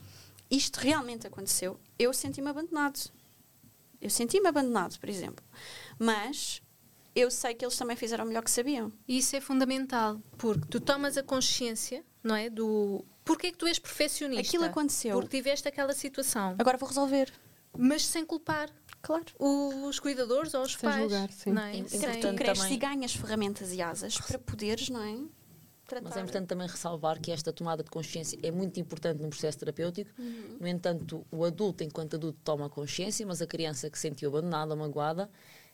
[0.49, 3.11] isto realmente aconteceu, eu senti-me abandonado.
[4.01, 5.43] Eu senti-me abandonado, por exemplo.
[5.97, 6.61] Mas
[7.15, 8.91] eu sei que eles também fizeram o melhor que sabiam.
[9.07, 12.49] Isso é fundamental, porque tu tomas a consciência, não é?
[12.49, 14.47] Do porquê que tu és perfeccionista.
[14.47, 15.19] Aquilo aconteceu.
[15.19, 16.55] Porque tiveste aquela situação.
[16.59, 17.31] Agora vou resolver.
[17.77, 18.69] Mas sem culpar.
[19.01, 19.25] Claro.
[19.39, 21.01] Os cuidadores ou os sem pais.
[21.01, 21.51] Julgar, sim.
[21.51, 21.87] Não é?
[21.87, 25.17] Sempre tu cresces e ganhas ferramentas e asas para poderes, não é?
[25.85, 26.09] Tratar.
[26.09, 29.57] Mas é importante também ressalvar que esta tomada de consciência é muito importante num processo
[29.59, 30.09] terapêutico.
[30.19, 30.57] Uhum.
[30.59, 34.75] No entanto, o adulto, enquanto adulto, toma consciência, mas a criança que se sentiu abandonada,
[34.75, 35.29] magoada,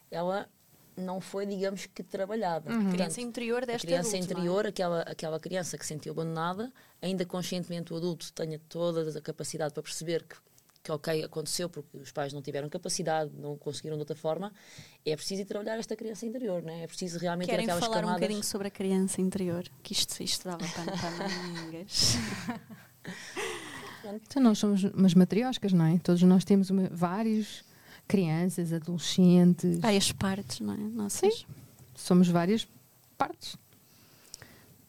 [0.09, 0.47] ela
[0.95, 2.69] não foi, digamos que, trabalhada.
[2.69, 2.75] Uhum.
[2.75, 4.33] Portanto, criança interior desta A criança adulto, é?
[4.33, 4.69] interior, é?
[4.69, 6.71] aquela, aquela criança que se sentiu abandonada,
[7.01, 10.35] ainda conscientemente o adulto tenha toda a capacidade para perceber que
[10.83, 14.51] que ok, aconteceu porque os pais não tiveram capacidade, não conseguiram de outra forma,
[15.05, 16.83] é preciso ir trabalhar esta criança interior, não é?
[16.83, 18.17] É preciso realmente Querem aquelas falar camadas...
[18.17, 22.15] um bocadinho sobre a criança interior, que isto, isto dava pano para mangas.
[24.27, 25.99] então nós somos umas matrioscas, não é?
[25.99, 27.63] Todos nós temos uma, vários
[28.07, 29.79] crianças, adolescentes...
[29.79, 30.77] Várias partes, não é?
[30.77, 31.33] Nossas.
[31.33, 31.45] Sim,
[31.95, 32.67] somos várias
[33.17, 33.55] partes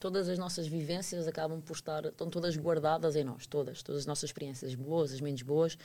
[0.03, 4.07] todas as nossas vivências acabam por estar, estão todas guardadas em nós, todas, todas as
[4.07, 5.79] nossas experiências, boas, as menos boas,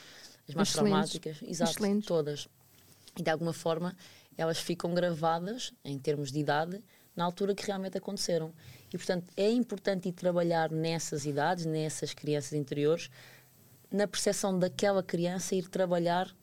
[0.50, 0.74] as mais Excelentes.
[0.74, 2.08] traumáticas, exato, Excelentes.
[2.08, 2.48] todas.
[3.16, 3.96] E de alguma forma
[4.36, 6.84] elas ficam gravadas, em termos de idade,
[7.16, 8.52] na altura que realmente aconteceram.
[8.92, 13.12] E portanto é importante ir trabalhar nessas idades, nessas crianças interiores,
[13.92, 16.36] na percepção daquela criança, ir trabalhar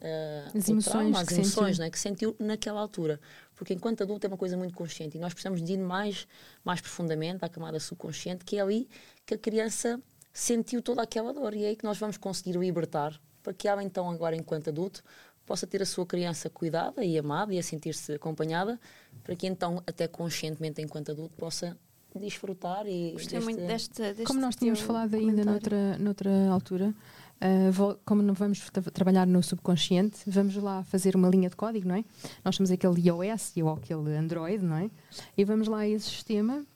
[0.00, 1.84] uh, as emoções, trauma, as emoções sentiu.
[1.84, 3.20] Né, que sentiu naquela altura.
[3.54, 6.26] Porque enquanto adulto é uma coisa muito consciente e nós precisamos de ir mais,
[6.64, 8.88] mais profundamente à camada subconsciente, que é ali
[9.26, 10.00] que a criança
[10.32, 13.82] sentiu toda aquela dor e é aí que nós vamos conseguir libertar para que ela
[13.82, 15.02] então agora enquanto adulto
[15.44, 18.78] possa ter a sua criança cuidada e amada e a sentir-se acompanhada
[19.24, 21.76] para que então até conscientemente enquanto adulto possa
[22.14, 23.44] desfrutar e Gostei deste...
[23.44, 26.94] muito deste, deste como nós tínhamos falado ainda noutra, noutra altura
[27.40, 31.54] Uh, vou, como não vamos tra trabalhar no subconsciente, vamos lá fazer uma linha de
[31.54, 32.04] código, não é?
[32.44, 34.90] Nós temos aquele iOS ou aquele Android, não é?
[35.36, 36.66] E vamos lá a esse sistema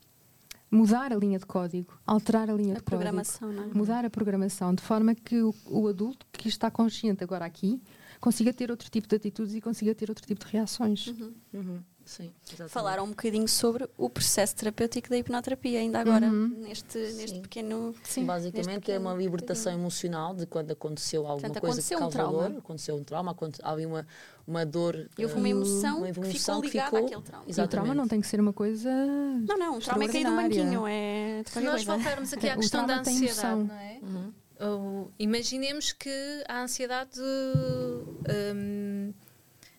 [0.73, 3.75] mudar a linha de código, alterar a linha a de programação, código, não é?
[3.75, 7.83] mudar a programação de forma que o, o, adulto que está consciente agora aqui
[8.19, 11.09] consiga ter outro tipo de atitudes e consiga ter outro tipo de reações.
[11.09, 11.35] Uhum.
[11.53, 11.81] Uhum.
[12.05, 12.33] Sim,
[12.69, 16.49] Falaram um bocadinho sobre o processo terapêutico da hipnoterapia, ainda agora, uhum.
[16.49, 17.95] neste, neste pequeno.
[18.03, 19.83] Sim, basicamente pequeno, é uma libertação pequeno.
[19.83, 23.89] emocional de quando aconteceu alguma Portanto, coisa que causou um dor, aconteceu um trauma, havia
[23.89, 24.07] uma,
[24.47, 25.09] uma dor.
[25.17, 27.45] E houve uma emoção, uma emoção que ficou ligada que ficou, àquele trauma.
[27.49, 27.59] Exatamente.
[27.59, 28.91] E o trauma não tem que ser uma coisa.
[28.91, 30.87] Não, não, o trauma é cair do banquinho.
[30.87, 33.99] É Se nós voltarmos aqui à questão da ansiedade, não é?
[34.03, 34.33] Uhum.
[34.61, 37.21] Ou, imaginemos que a ansiedade.
[37.21, 39.13] Um,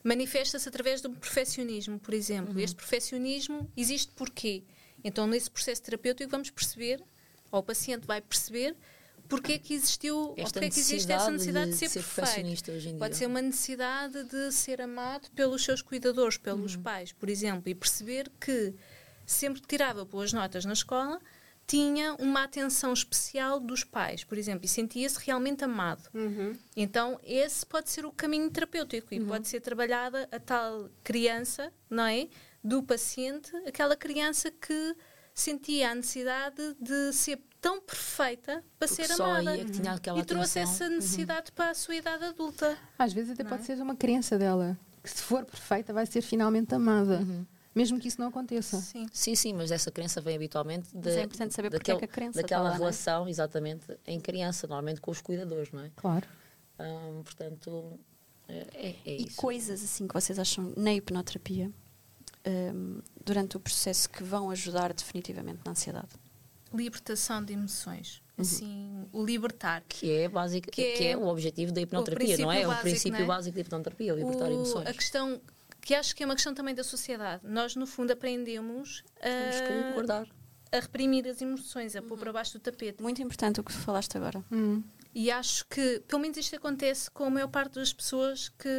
[0.03, 2.53] manifesta-se através de um perfeccionismo, por exemplo.
[2.53, 2.59] Uhum.
[2.59, 4.63] Este perfeccionismo existe porquê?
[5.03, 7.03] Então, nesse processo terapêutico, vamos perceber,
[7.51, 8.75] ou o paciente vai perceber,
[9.27, 12.03] porque é que existiu, esta porque é que existe essa necessidade de, de ser, ser
[12.03, 12.71] perfeito.
[12.71, 13.19] Hoje em Pode dia.
[13.19, 16.83] ser uma necessidade de ser amado pelos seus cuidadores, pelos uhum.
[16.83, 18.73] pais, por exemplo, e perceber que
[19.25, 21.19] sempre tirava boas notas na escola,
[21.65, 26.09] tinha uma atenção especial dos pais, por exemplo, e sentia-se realmente amado.
[26.13, 26.55] Uhum.
[26.75, 29.27] Então, esse pode ser o caminho terapêutico e uhum.
[29.27, 32.27] pode ser trabalhada a tal criança, não é?
[32.63, 34.95] Do paciente, aquela criança que
[35.33, 39.57] sentia a necessidade de ser tão perfeita para Porque ser amada.
[39.57, 40.85] É tinha aquela e trouxe atenção.
[40.85, 41.55] essa necessidade uhum.
[41.55, 42.77] para a sua idade adulta.
[42.99, 43.65] Às vezes até não pode é?
[43.65, 47.19] ser uma crença dela, que se for perfeita vai ser finalmente amada.
[47.19, 47.45] Uhum.
[47.75, 48.79] Mesmo que isso não aconteça.
[48.79, 52.05] Sim, sim, sim mas essa crença vem habitualmente de, mas é importante saber daquele, porque
[52.05, 52.77] é que a crença daquela lá, é?
[52.77, 55.91] relação, exatamente, em criança, normalmente com os cuidadores, não é?
[55.95, 56.27] Claro.
[56.79, 57.99] Um, portanto,
[58.47, 59.35] é, é, é e isso.
[59.35, 61.71] coisas assim que vocês acham na hipnoterapia
[62.45, 66.09] um, durante o processo que vão ajudar definitivamente na ansiedade?
[66.73, 68.21] Libertação de emoções.
[68.35, 68.41] Uhum.
[68.41, 69.83] Assim, o libertar.
[69.87, 72.65] Que é, básico, que, é, que é o objetivo da hipnoterapia, não é?
[72.65, 73.25] Básico, o princípio é?
[73.25, 74.87] básico da hipnoterapia, libertar o, emoções.
[74.87, 75.39] A questão,
[75.83, 77.41] que acho que é uma questão também da sociedade.
[77.45, 80.27] Nós, no fundo, aprendemos a, guardar.
[80.71, 83.03] a reprimir as emoções, a pôr para baixo do tapete.
[83.03, 84.43] Muito importante o que falaste agora.
[84.49, 84.81] Hum.
[85.13, 88.69] E acho que, pelo menos, isto acontece com a maior parte das pessoas que.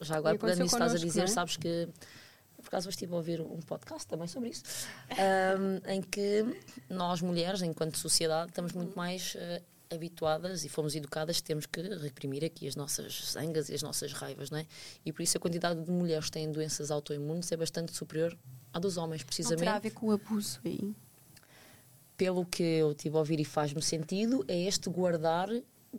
[0.00, 1.26] Já agora, pegando nisso, estás a dizer, é?
[1.26, 1.88] sabes que
[2.56, 4.62] por acaso estive a ouvir um podcast também sobre isso,
[5.12, 6.44] um, em que
[6.88, 11.80] nós mulheres, enquanto sociedade, estamos muito mais uh, habituadas e fomos educadas que temos que
[11.80, 14.66] reprimir aqui as nossas zangas e as nossas raivas, não é?
[15.04, 18.36] E por isso a quantidade de mulheres que têm doenças autoimunes é bastante superior
[18.72, 19.60] à dos homens, precisamente.
[19.60, 20.94] Não terá a ver com o abuso aí?
[22.16, 25.48] Pelo que eu tive a ouvir e faz-me sentido, é este guardar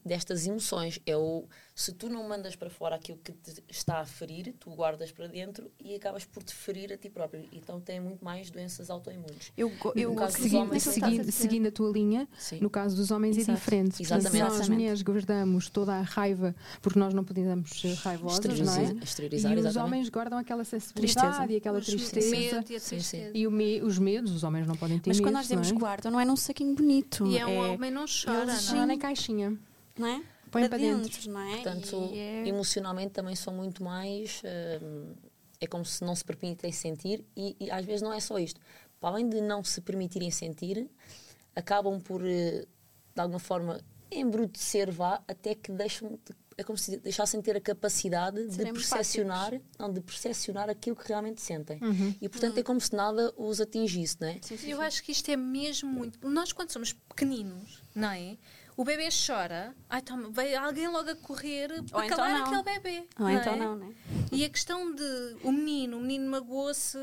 [0.04, 1.00] destas emoções.
[1.06, 1.46] É o
[1.78, 5.28] se tu não mandas para fora aquilo que te está a ferir, tu guardas para
[5.28, 7.46] dentro e acabas por te ferir a ti próprio.
[7.52, 9.52] Então tem muito mais doenças autoimunes.
[9.58, 12.60] Eu, eu seguindo, homens, seguindo, seguindo, a tua linha, Sim.
[12.62, 13.52] no caso dos homens é Exato.
[13.52, 14.02] é diferente.
[14.02, 14.32] Exatamente.
[14.32, 19.02] Portanto, nós mulheres guardamos toda a raiva porque nós não podemos ser raivosas, exteriorizar, não
[19.02, 19.04] é?
[19.04, 19.86] Exteriorizar, e os exatamente.
[19.86, 21.52] homens guardam aquela sensibilidade tristeza.
[21.52, 22.32] e aquela os tristeza.
[22.32, 23.32] Medo e, a tristeza.
[23.34, 25.70] e o me, os medos, os homens não podem ter Mas medos, quando nós dizemos
[25.70, 25.74] é?
[25.74, 27.28] guardam, não é num saquinho bonito.
[27.28, 29.58] E é um homem não chora, não, é nem caixinha.
[29.98, 30.22] Não é?
[30.60, 31.04] Põe para dentro.
[31.04, 31.32] dentro.
[31.32, 31.54] não é?
[31.56, 32.48] Portanto, é...
[32.48, 34.42] emocionalmente também são muito mais.
[34.42, 35.16] Uh,
[35.60, 38.60] é como se não se permitem sentir, e, e, às vezes não é só isto.
[39.00, 40.90] Para além de não se permitirem sentir,
[41.56, 42.68] acabam por, uh, de
[43.22, 43.80] alguma forma,
[44.12, 46.20] embrutecer, vá, até que deixam.
[46.58, 51.42] É como se deixassem ter a capacidade de percepcionar, não, de percepcionar aquilo que realmente
[51.42, 51.80] sentem.
[51.84, 52.16] Uhum.
[52.22, 52.60] E portanto uhum.
[52.60, 54.40] é como se nada os atingisse, não é?
[54.42, 56.26] Sim, sim, Eu acho que isto é mesmo muito.
[56.26, 58.38] Nós, quando somos pequeninos, não é?
[58.78, 63.08] O bebê chora, ai, toma, veio alguém logo a correr para então calar aquele bebê.
[63.18, 63.58] Ou não então é?
[63.58, 63.96] não, né?
[64.32, 66.98] E a questão de o menino, o menino magoou-se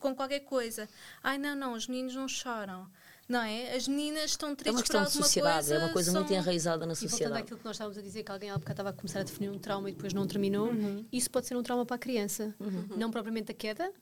[0.00, 0.88] com qualquer coisa.
[1.22, 2.86] Ai, não, não, os meninos não choram.
[3.28, 3.74] Não é?
[3.74, 6.20] As meninas estão tristes é uma questão de sociedade, coisa, é uma coisa são...
[6.22, 7.20] muito enraizada na sociedade.
[7.20, 9.20] E voltando àquilo que nós estávamos a dizer, que alguém há bocado estava a começar
[9.20, 11.04] a definir um trauma e depois não terminou, uhum.
[11.12, 12.54] isso pode ser um trauma para a criança.
[12.58, 12.88] Uhum.
[12.96, 13.92] Não propriamente a queda,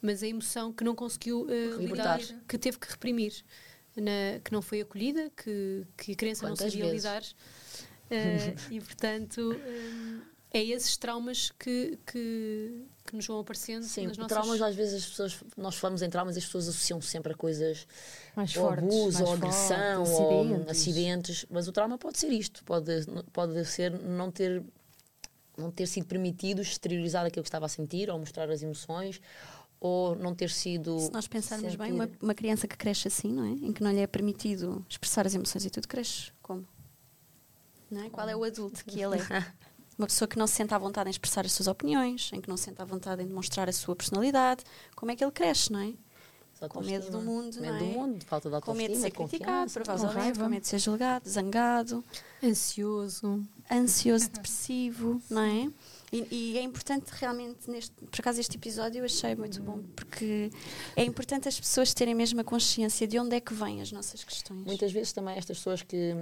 [0.00, 3.44] mas a emoção que não conseguiu uh, lidar, que teve que reprimir
[3.96, 7.04] na, que não foi acolhida, que, que a criança Quantas não sabia vezes?
[7.04, 7.22] lidar.
[8.10, 10.20] Uh, e, portanto, um,
[10.52, 14.36] é esses traumas que, que, que, nos vão aparecendo Sim, nas nossas...
[14.36, 17.36] traumas às vezes as pessoas, nós falamos em traumas e as pessoas associam sempre a
[17.36, 17.86] coisas
[18.36, 20.70] mais ou fortes, abuso, mais ou agressão, fortes, ou acidentes.
[20.70, 24.62] acidentes, mas o trauma pode ser isto, pode, pode ser não ter
[25.56, 29.20] não ter sido permitido exteriorizar aquilo que estava a sentir ou mostrar as emoções
[29.82, 30.96] ou não ter sido.
[31.00, 31.76] Se nós pensarmos sentir...
[31.76, 33.50] bem, uma, uma, criança que cresce assim, não é?
[33.50, 36.64] Em que não lhe é permitido expressar as emoções e tudo, cresce como?
[37.90, 38.08] Não é?
[38.08, 39.52] Qual é o adulto que ele é?
[39.98, 42.48] Uma pessoa que não se sente à vontade em expressar as suas opiniões, em que
[42.48, 44.62] não se sente à vontade em demonstrar a sua personalidade,
[44.94, 45.92] como é que ele cresce, não é?
[46.68, 47.78] Com medo do mundo, medo não é?
[47.80, 50.68] do mundo, falta de autoestima, com medo de ser criticado, provavelmente, com, com medo de
[50.68, 52.04] ser julgado, zangado,
[52.42, 55.68] ansioso, ansioso, depressivo, não é?
[56.12, 60.50] E, e, é importante realmente, neste, por acaso este episódio eu achei muito bom, porque
[60.94, 64.22] é importante as pessoas terem mesmo a consciência de onde é que vêm as nossas
[64.22, 64.62] questões.
[64.66, 66.14] Muitas vezes também estas pessoas que,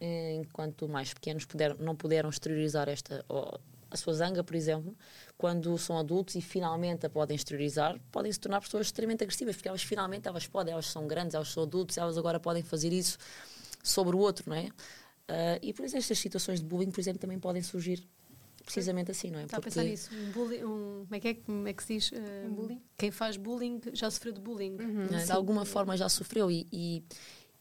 [0.00, 3.24] eh, enquanto mais pequenos, puderam, não puderam exteriorizar esta,
[3.90, 4.96] a sua zanga, por exemplo,
[5.36, 9.68] quando são adultos e finalmente a podem exteriorizar, podem se tornar pessoas extremamente agressivas, porque
[9.68, 13.18] elas finalmente elas podem, elas são grandes, elas são adultos, elas agora podem fazer isso
[13.82, 14.66] sobre o outro, não é?
[14.66, 18.06] Uh, e por exemplo, estas situações de bullying, por exemplo, também podem surgir
[18.72, 19.44] precisamente assim, não é?
[19.44, 20.10] Está a pensar nisso.
[20.14, 22.12] Um bullying, um, como, é que é, como é que se diz?
[22.12, 22.82] Uh, um bullying?
[22.96, 24.76] Quem faz bullying já sofreu de bullying.
[24.80, 25.08] Uhum.
[25.12, 25.24] É?
[25.24, 27.02] De alguma forma já sofreu e, e,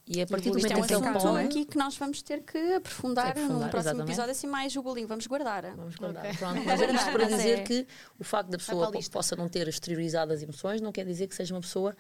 [0.08, 1.46] e a partir do momento é um em que ele pode...
[1.46, 4.08] aqui que nós vamos ter que aprofundar, aprofundar no próximo exatamente.
[4.10, 5.06] episódio, assim mais o bullying.
[5.06, 5.76] Vamos guardar.
[5.76, 6.26] Vamos guardar.
[6.26, 6.38] Okay.
[6.38, 7.64] Pronto, mas é isto para dizer é...
[7.64, 7.88] que
[8.20, 11.54] o facto da pessoa possa não ter exteriorizado as emoções não quer dizer que seja
[11.54, 11.96] uma pessoa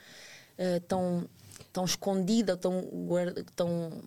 [0.57, 1.27] uh, tão,
[1.73, 2.83] tão escondida, tão,
[3.55, 4.03] tão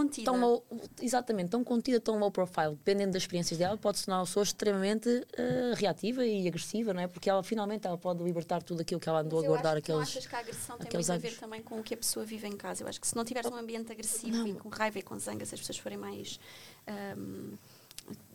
[0.00, 0.24] Contida.
[0.24, 0.64] Tão low,
[1.02, 4.42] exatamente, tão contida, tão low profile, dependendo das experiências dela, pode se tornar uma pessoa
[4.42, 7.06] extremamente uh, reativa e agressiva, não é?
[7.06, 9.98] Porque ela finalmente ela pode libertar tudo aquilo que ela andou a guardar aqueles.
[9.98, 11.10] Não achas que a agressão tem muito anos.
[11.10, 12.82] a ver também com o que a pessoa vive em casa?
[12.82, 14.48] Eu acho que se não tiveres um ambiente agressivo não.
[14.48, 16.40] e com raiva e com zangas, as pessoas forem mais.
[17.18, 17.52] Um,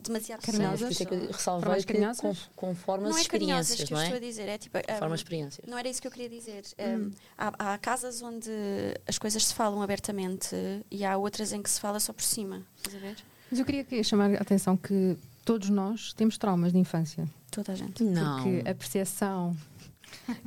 [0.01, 0.81] demasiado carinhosas.
[0.81, 4.03] Por isso é que eu ressalvei que com, conforme as é experiências, não é?
[4.03, 5.67] estou a dizer, é tipo, conforme as experiências.
[5.67, 6.63] Não era isso que eu queria dizer.
[6.79, 6.95] Hum.
[6.95, 8.51] Um, há, há, casas onde
[9.07, 10.55] as coisas se falam abertamente
[10.89, 12.61] e há outras em que se fala só por cima.
[12.77, 13.17] Estás a ver?
[13.49, 17.27] Mas eu queria chamar a atenção que todos nós temos traumas de infância.
[17.51, 18.03] Toda a gente.
[18.03, 18.43] Não.
[18.43, 19.55] Porque a percepção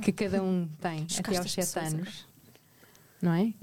[0.01, 2.27] que cada um tem até aos 7 anos.
[3.21, 3.53] Não é?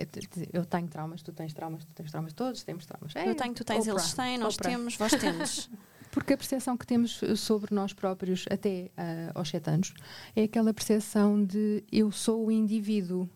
[0.53, 3.17] Eu tenho traumas, tu tens traumas, tu tens traumas, todos temos traumas.
[3.17, 4.71] É, eu tenho, tu tens, Oprah, eles têm, nós Oprah.
[4.71, 5.71] temos, vós temos.
[6.11, 9.95] Porque a percepção que temos sobre nós próprios até uh, aos 7 anos
[10.35, 13.29] é aquela percepção de eu sou o indivíduo.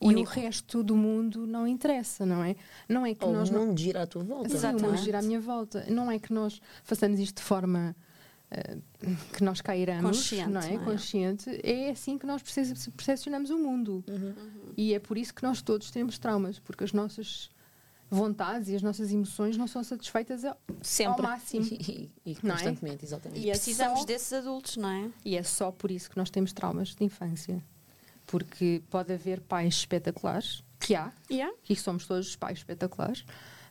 [0.00, 0.20] Único.
[0.20, 2.54] E o resto do mundo não interessa, não é?
[2.88, 3.48] Não é que Ou nós.
[3.48, 3.76] O mundo não...
[3.76, 4.52] gira à tua volta.
[4.52, 4.84] Exatamente.
[4.84, 5.86] O mundo gira à minha volta.
[5.88, 8.05] Não é que nós façamos isto de forma uh,
[9.32, 10.74] que nós cairamos, Consciente, não é?
[10.74, 10.84] Não é?
[10.84, 11.60] Consciente.
[11.62, 14.04] É assim que nós percepcionamos o mundo.
[14.08, 14.14] Uhum.
[14.16, 14.72] Uhum.
[14.76, 17.50] E é por isso que nós todos temos traumas, porque as nossas
[18.08, 21.24] vontades e as nossas emoções não são satisfeitas ao, Sempre.
[21.24, 21.66] ao máximo.
[21.66, 22.34] E, e, e é?
[22.34, 23.06] constantemente, é?
[23.06, 23.40] exatamente.
[23.40, 25.10] E, e precisamos é só, desses adultos, não é?
[25.24, 27.62] E é só por isso que nós temos traumas de infância
[28.26, 31.54] porque pode haver pais espetaculares, que há, yeah.
[31.68, 33.24] e somos todos pais espetaculares,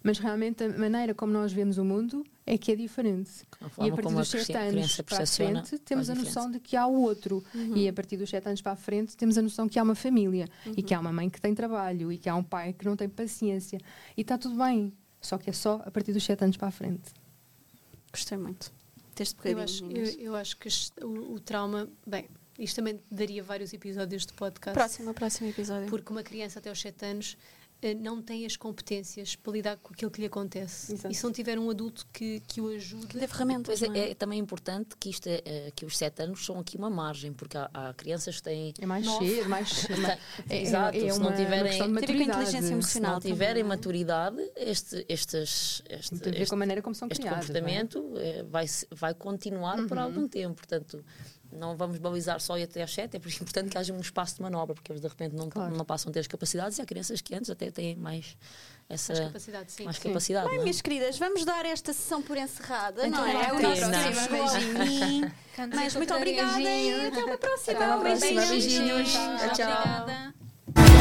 [0.06, 3.32] mas realmente a maneira como nós vemos o mundo é que é diferente.
[3.60, 6.78] A e a partir dos 7 anos para a frente temos a noção de que
[6.78, 7.44] há o outro.
[7.54, 7.76] Uhum.
[7.76, 9.96] E a partir dos 7 anos para a frente temos a noção que há uma
[9.96, 10.74] família uhum.
[10.78, 12.96] e que há uma mãe que tem trabalho e que há um pai que não
[12.96, 13.80] tem paciência.
[14.16, 14.94] E está tudo bem.
[15.20, 17.12] Só que é só a partir dos 7 anos para a frente.
[18.12, 18.72] Gostei muito
[19.24, 19.58] bocadinho.
[19.58, 20.70] Eu acho, eu, eu acho que
[21.02, 21.88] o, o trauma.
[22.06, 22.28] Bem,
[22.60, 24.74] isto também daria vários episódios de podcast.
[24.74, 25.90] Próximo, próximo episódio.
[25.90, 27.38] Porque uma criança até aos 7 anos
[28.02, 30.94] não tem as competências para lidar com aquilo que lhe acontece.
[30.94, 31.12] Exato.
[31.12, 33.08] E se não tiver um adulto que, que o ajude.
[33.08, 33.80] Que dê ferramentas.
[33.80, 36.60] Pois é, é, é, também importante que, isto é, é, que os 7 anos são
[36.60, 38.74] aqui uma margem, porque há, há crianças que têm.
[38.80, 39.88] É mais cheio, mais.
[40.50, 41.82] é, Exato, é, se não tiverem.
[41.84, 42.82] Uma tipo inteligência emocional.
[42.82, 47.22] Se não tiverem também, maturidade, este, estes, este, ver com a maneira como são este
[47.22, 48.44] criados, comportamento é?
[48.44, 49.88] vai, vai continuar uhum.
[49.88, 50.56] por algum tempo.
[50.56, 51.04] Portanto
[51.52, 54.42] não vamos balizar só e até às 7, é importante que haja um espaço de
[54.42, 55.76] manobra, porque eles de repente não, claro.
[55.76, 58.38] não passam a ter as capacidades e há crianças que antes até têm mais
[58.88, 59.72] essa mais capacidade.
[59.72, 59.86] Sim.
[59.86, 60.62] Mais capacidade Bem, é?
[60.62, 63.48] minhas queridas, vamos dar esta sessão por encerrada, então, não é?
[63.48, 65.34] É o nosso beijinho.
[65.74, 67.78] Mas muito obrigada e até uma próxima.
[67.78, 68.46] Até uma próxima.
[68.46, 69.14] Beijinhos.
[69.14, 69.54] Tchau.
[69.56, 70.95] tchau.